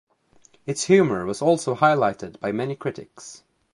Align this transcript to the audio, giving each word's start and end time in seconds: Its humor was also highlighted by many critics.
Its 0.65 0.85
humor 0.85 1.27
was 1.27 1.43
also 1.43 1.75
highlighted 1.75 2.39
by 2.39 2.51
many 2.51 2.75
critics. 2.75 3.43